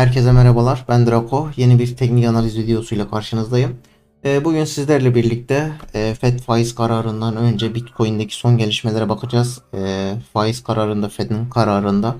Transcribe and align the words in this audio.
Herkese 0.00 0.32
merhabalar. 0.32 0.84
Ben 0.88 1.06
Draco. 1.06 1.50
Yeni 1.56 1.78
bir 1.78 1.96
teknik 1.96 2.26
analiz 2.26 2.58
videosuyla 2.58 3.10
karşınızdayım. 3.10 3.76
Ee, 4.24 4.44
Bugün 4.44 4.64
sizlerle 4.64 5.14
birlikte 5.14 5.72
e, 5.94 6.14
FED 6.20 6.38
faiz 6.38 6.74
kararından 6.74 7.36
önce 7.36 7.74
Bitcoin'deki 7.74 8.34
son 8.34 8.58
gelişmelere 8.58 9.08
bakacağız. 9.08 9.62
E, 9.74 10.12
Faiz 10.32 10.62
kararında, 10.62 11.08
FED'in 11.08 11.48
kararında 11.48 12.16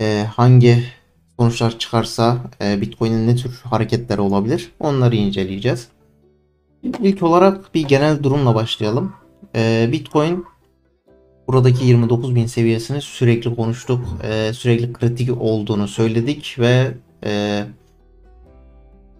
e, 0.00 0.26
hangi 0.36 0.84
sonuçlar 1.38 1.78
çıkarsa 1.78 2.36
e, 2.62 2.80
Bitcoin'in 2.80 3.26
ne 3.28 3.36
tür 3.36 3.60
hareketleri 3.64 4.20
olabilir 4.20 4.72
onları 4.80 5.16
inceleyeceğiz. 5.16 5.88
İlk 6.82 7.22
olarak 7.22 7.74
bir 7.74 7.88
genel 7.88 8.22
durumla 8.22 8.54
başlayalım. 8.54 9.12
E, 9.56 9.88
Bitcoin 9.92 10.44
buradaki 11.48 11.94
29.000 11.94 12.48
seviyesini 12.48 13.00
sürekli 13.00 13.56
konuştuk. 13.56 14.00
Ee, 14.22 14.52
sürekli 14.52 14.92
kritik 14.92 15.40
olduğunu 15.40 15.88
söyledik 15.88 16.56
ve 16.58 16.94
e, 17.24 17.64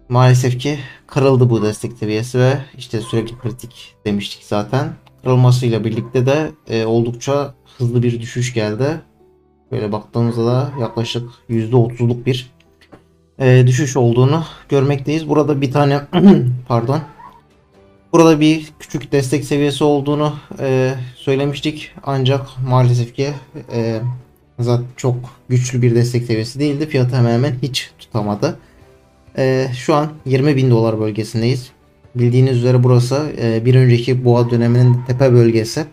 maalesef 0.09 0.59
ki 0.59 0.79
kırıldı 1.07 1.49
bu 1.49 1.63
destek 1.63 1.93
seviyesi 1.93 2.39
ve 2.39 2.57
işte 2.77 3.01
sürekli 3.01 3.37
kritik 3.37 3.95
demiştik 4.05 4.43
zaten. 4.43 4.89
Kırılmasıyla 5.23 5.83
birlikte 5.83 6.25
de 6.25 6.51
e, 6.67 6.85
oldukça 6.85 7.53
hızlı 7.77 8.03
bir 8.03 8.21
düşüş 8.21 8.53
geldi. 8.53 9.01
Böyle 9.71 9.91
baktığımızda 9.91 10.45
da 10.45 10.71
yaklaşık 10.81 11.29
%30'luk 11.49 12.25
bir 12.25 12.51
e, 13.39 13.67
düşüş 13.67 13.97
olduğunu 13.97 14.43
görmekteyiz. 14.69 15.29
Burada 15.29 15.61
bir 15.61 15.71
tane 15.71 16.01
pardon 16.67 16.99
Burada 18.13 18.39
bir 18.39 18.71
küçük 18.79 19.11
destek 19.11 19.45
seviyesi 19.45 19.83
olduğunu 19.83 20.35
e, 20.59 20.93
söylemiştik. 21.15 21.91
Ancak 22.03 22.47
maalesef 22.67 23.15
ki 23.15 23.33
e, 23.73 23.99
zaten 24.59 24.85
çok 24.97 25.15
güçlü 25.49 25.81
bir 25.81 25.95
destek 25.95 26.23
seviyesi 26.23 26.59
değildi. 26.59 26.87
Fiyatı 26.89 27.15
hemen 27.15 27.33
hemen 27.33 27.55
hiç 27.61 27.91
tutamadı. 27.99 28.59
E, 29.37 29.67
şu 29.77 29.95
an 29.95 30.11
20 30.25 30.55
bin 30.55 30.71
dolar 30.71 30.99
bölgesindeyiz. 30.99 31.71
Bildiğiniz 32.15 32.57
üzere 32.57 32.83
burası 32.83 33.31
e, 33.41 33.65
bir 33.65 33.75
önceki 33.75 34.25
boğa 34.25 34.51
döneminin 34.51 34.97
tepe 35.07 35.33
bölgesi. 35.33 35.85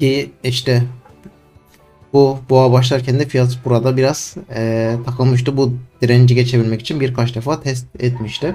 Ki 0.00 0.30
işte 0.44 0.82
bu 2.12 2.38
boğa 2.50 2.72
başlarken 2.72 3.18
de 3.18 3.28
fiyat 3.28 3.58
burada 3.64 3.96
biraz 3.96 4.36
e, 4.54 4.94
takılmıştı. 5.04 5.56
Bu 5.56 5.74
direnci 6.02 6.34
geçebilmek 6.34 6.80
için 6.80 7.00
birkaç 7.00 7.34
defa 7.34 7.60
test 7.60 7.86
etmişti. 7.98 8.54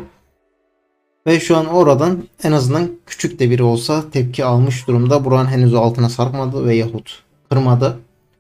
Ve 1.29 1.39
şu 1.39 1.57
an 1.57 1.65
oradan 1.65 2.23
en 2.43 2.51
azından 2.51 2.91
küçük 3.05 3.39
de 3.39 3.49
biri 3.49 3.63
olsa 3.63 4.09
tepki 4.11 4.45
almış 4.45 4.87
durumda. 4.87 5.25
Buranın 5.25 5.49
henüz 5.49 5.73
altına 5.73 6.09
sarkmadı 6.09 6.65
ve 6.65 6.75
yahut 6.75 7.23
kırmadı. 7.49 7.99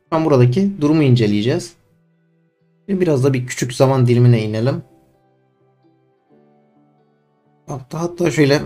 Şu 0.09 0.15
an 0.17 0.25
buradaki 0.25 0.81
durumu 0.81 1.03
inceleyeceğiz. 1.03 1.73
Biraz 2.87 3.23
da 3.23 3.33
bir 3.33 3.47
küçük 3.47 3.73
zaman 3.73 4.07
dilimine 4.07 4.43
inelim. 4.43 4.83
Hatta, 7.67 8.01
hatta 8.01 8.31
şöyle 8.31 8.61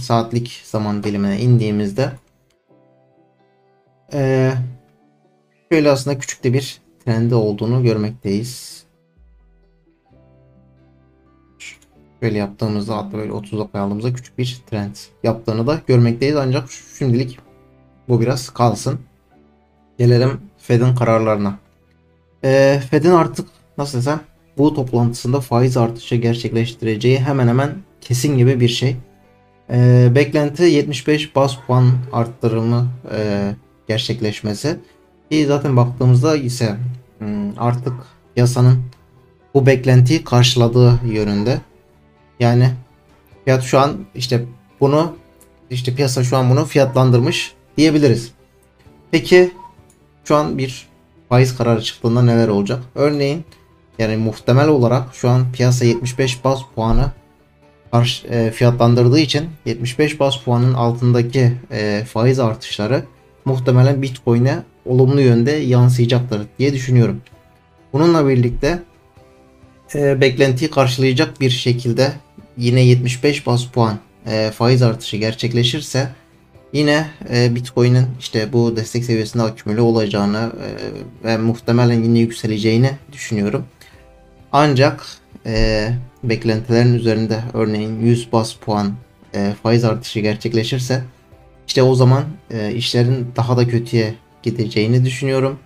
saatlik 0.00 0.62
zaman 0.64 1.02
dilimine 1.02 1.40
indiğimizde 1.40 2.12
şöyle 5.72 5.90
aslında 5.90 6.18
küçük 6.18 6.44
de 6.44 6.52
bir 6.52 6.80
trendi 7.04 7.34
olduğunu 7.34 7.82
görmekteyiz. 7.82 8.84
Böyle 12.22 12.38
yaptığımızda 12.38 12.96
hatta 12.96 13.18
böyle 13.18 13.32
30'a 13.32 13.66
koyaldığımızda 13.66 14.12
küçük 14.12 14.38
bir 14.38 14.60
trend 14.70 14.94
yaptığını 15.22 15.66
da 15.66 15.80
görmekteyiz. 15.86 16.36
Ancak 16.36 16.68
şimdilik 16.98 17.38
bu 18.08 18.20
biraz 18.20 18.50
kalsın. 18.50 18.98
Gelelim 19.98 20.40
Fed'in 20.58 20.94
kararlarına. 20.94 21.58
Ee, 22.44 22.80
Fed'in 22.90 23.10
artık 23.10 23.48
nasıl 23.78 23.98
desem 23.98 24.20
bu 24.58 24.74
toplantısında 24.74 25.40
faiz 25.40 25.76
artışı 25.76 26.16
gerçekleştireceği 26.16 27.20
hemen 27.20 27.48
hemen 27.48 27.70
kesin 28.00 28.38
gibi 28.38 28.60
bir 28.60 28.68
şey. 28.68 28.96
Ee, 29.70 30.12
beklenti 30.14 30.62
75 30.62 31.36
bas 31.36 31.56
puan 31.66 31.92
arttırımı 32.12 32.88
e, 33.16 33.50
gerçekleşmesi. 33.88 34.76
Ki 35.30 35.46
zaten 35.46 35.76
baktığımızda 35.76 36.36
ise 36.36 36.76
hmm, 37.18 37.58
artık 37.58 37.92
yasanın 38.36 38.82
bu 39.54 39.66
beklentiyi 39.66 40.24
karşıladığı 40.24 41.00
yönünde. 41.06 41.60
Yani 42.40 42.70
fiyat 43.44 43.62
şu 43.62 43.78
an 43.78 43.96
işte 44.14 44.44
bunu 44.80 45.16
işte 45.70 45.94
piyasa 45.94 46.24
şu 46.24 46.36
an 46.36 46.50
bunu 46.50 46.64
fiyatlandırmış 46.64 47.54
diyebiliriz. 47.76 48.32
Peki 49.10 49.52
şu 50.24 50.36
an 50.36 50.58
bir 50.58 50.86
faiz 51.28 51.56
kararı 51.56 51.82
çıktığında 51.82 52.22
neler 52.22 52.48
olacak? 52.48 52.82
Örneğin 52.94 53.44
yani 53.98 54.16
muhtemel 54.16 54.68
olarak 54.68 55.14
şu 55.14 55.28
an 55.28 55.52
piyasa 55.52 55.84
75 55.84 56.44
bas 56.44 56.60
puanı 56.74 57.12
e, 58.30 58.50
fiyatlandırdığı 58.50 59.18
için 59.18 59.46
75 59.64 60.20
bas 60.20 60.36
puanın 60.44 60.74
altındaki 60.74 61.52
e, 61.70 62.04
faiz 62.04 62.38
artışları 62.40 63.04
muhtemelen 63.44 64.02
Bitcoin'e 64.02 64.62
olumlu 64.84 65.20
yönde 65.20 65.50
yansıyacaktır 65.50 66.42
diye 66.58 66.72
düşünüyorum. 66.72 67.20
Bununla 67.92 68.28
birlikte 68.28 68.82
e, 69.94 70.20
beklentiyi 70.20 70.70
karşılayacak 70.70 71.40
bir 71.40 71.50
şekilde 71.50 72.12
yine 72.56 72.80
75 72.80 73.46
bas 73.46 73.64
puan 73.64 73.98
e, 74.26 74.50
faiz 74.50 74.82
artışı 74.82 75.16
gerçekleşirse 75.16 76.08
yine 76.72 77.06
e, 77.34 77.54
Bitcoin'in 77.54 78.06
işte 78.20 78.52
bu 78.52 78.76
destek 78.76 79.04
seviyesinde 79.04 79.42
akümüle 79.42 79.80
olacağını 79.80 80.52
e, 80.62 80.68
ve 81.26 81.36
muhtemelen 81.36 82.02
yine 82.02 82.18
yükseleceğini 82.18 82.90
düşünüyorum. 83.12 83.64
Ancak 84.52 85.06
e, 85.46 85.88
beklentilerin 86.24 86.94
üzerinde 86.94 87.38
örneğin 87.54 88.00
100 88.00 88.32
bas 88.32 88.54
puan 88.54 88.94
e, 89.34 89.52
faiz 89.62 89.84
artışı 89.84 90.20
gerçekleşirse 90.20 91.02
işte 91.66 91.82
o 91.82 91.94
zaman 91.94 92.24
e, 92.50 92.72
işlerin 92.74 93.32
daha 93.36 93.56
da 93.56 93.68
kötüye 93.68 94.14
gideceğini 94.42 95.04
düşünüyorum. 95.04 95.58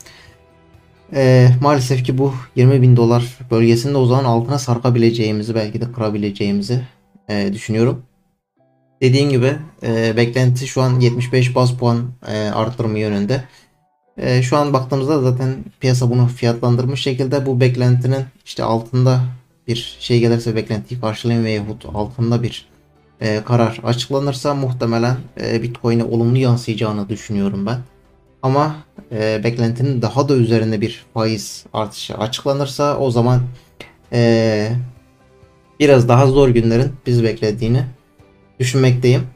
E, 1.15 1.51
maalesef 1.61 2.05
ki 2.05 2.19
bu 2.19 2.35
20 2.57 2.83
bin 2.83 2.97
dolar 2.97 3.39
bölgesinde 3.51 3.99
o 3.99 4.07
zaman 4.07 4.25
altına 4.25 4.59
sarkabileceğimizi 4.59 5.55
belki 5.55 5.81
de 5.81 5.93
kırabileceğimizi 5.93 6.81
e, 7.29 7.53
düşünüyorum. 7.53 8.03
Dediğim 9.03 9.31
gibi 9.31 9.57
e, 9.83 10.17
beklenti 10.17 10.67
şu 10.67 10.83
an 10.83 11.01
75 11.01 11.55
bas 11.55 11.73
puan 11.73 12.11
e, 12.29 12.37
arttırma 12.39 12.99
yönünde. 12.99 13.45
E, 14.17 14.43
şu 14.43 14.57
an 14.57 14.73
baktığımızda 14.73 15.23
zaten 15.23 15.65
piyasa 15.81 16.11
bunu 16.11 16.27
fiyatlandırmış 16.27 17.03
şekilde 17.03 17.47
bu 17.47 17.61
beklentinin 17.61 18.25
işte 18.45 18.65
altında 18.65 19.21
bir 19.69 19.97
şey 20.01 20.21
gelirse 20.21 20.57
beklentiyi 20.57 21.01
karşılayın 21.01 21.45
veyahut 21.45 21.87
altında 21.95 22.43
bir 22.43 22.69
e, 23.21 23.45
karar 23.45 23.81
açıklanırsa 23.85 24.55
muhtemelen 24.55 25.17
e, 25.41 25.63
Bitcoin'e 25.63 26.05
olumlu 26.05 26.39
yansıyacağını 26.39 27.09
düşünüyorum 27.09 27.67
ben. 27.67 27.79
Ama 28.43 28.77
e, 29.13 29.45
beklentinin 29.45 30.03
daha 30.03 30.29
da 30.29 30.35
üzerinde 30.35 30.81
bir 30.81 31.05
faiz 31.15 31.67
artışı 31.73 32.15
açıklanırsa 32.15 32.99
o 32.99 33.11
zaman 33.11 33.43
e, 34.13 34.73
biraz 35.81 36.09
daha 36.09 36.27
zor 36.27 36.49
günlerin 36.49 36.93
bizi 37.07 37.25
beklediğini 37.25 37.85
düşünmekteyim. 38.61 39.27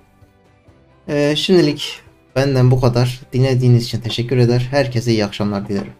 E, 1.09 1.37
şimdilik 1.37 2.01
benden 2.37 2.71
bu 2.71 2.81
kadar. 2.81 3.21
Dinlediğiniz 3.33 3.85
için 3.85 4.01
teşekkür 4.01 4.37
eder. 4.37 4.69
Herkese 4.71 5.13
iyi 5.13 5.25
akşamlar 5.25 5.69
dilerim. 5.69 5.93